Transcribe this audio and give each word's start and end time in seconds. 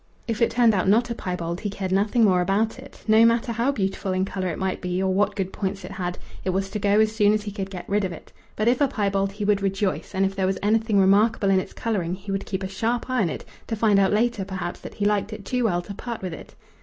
If 0.27 0.41
it 0.41 0.49
turned 0.49 0.73
out 0.73 0.87
not 0.89 1.11
a 1.11 1.13
piebald 1.13 1.59
he 1.59 1.69
cared 1.69 1.91
nothing 1.91 2.23
more 2.23 2.41
about 2.41 2.79
it, 2.79 3.03
no 3.07 3.23
matter 3.23 3.51
how 3.51 3.71
beautiful 3.71 4.13
in 4.13 4.25
colour 4.25 4.47
it 4.47 4.57
might 4.57 4.81
be 4.81 4.99
or 4.99 5.13
what 5.13 5.35
good 5.35 5.53
points 5.53 5.85
it 5.85 5.91
had: 5.91 6.17
it 6.43 6.49
was 6.49 6.71
to 6.71 6.79
go 6.79 6.99
as 6.99 7.11
soon 7.15 7.33
as 7.33 7.43
he 7.43 7.51
could 7.51 7.69
get 7.69 7.87
rid 7.87 8.03
of 8.03 8.11
it; 8.11 8.33
but 8.55 8.67
if 8.67 8.81
a 8.81 8.87
piebald, 8.87 9.33
he 9.33 9.45
would 9.45 9.61
rejoice, 9.61 10.15
and 10.15 10.25
if 10.25 10.35
there 10.35 10.47
was 10.47 10.57
anything 10.63 10.97
remarkable 10.99 11.51
in 11.51 11.59
its 11.59 11.73
colouring 11.73 12.15
he 12.15 12.31
would 12.31 12.47
keep 12.47 12.63
a 12.63 12.67
sharp 12.67 13.11
eye 13.11 13.21
on 13.21 13.29
it, 13.29 13.45
to 13.67 13.75
find 13.75 13.99
out 13.99 14.11
later 14.11 14.43
perhaps 14.43 14.79
that 14.79 14.95
he 14.95 15.05
liked 15.05 15.33
it 15.33 15.45
too 15.45 15.65
well 15.65 15.83
to 15.83 15.93
part 15.93 16.23
with 16.23 16.33
it. 16.33 16.55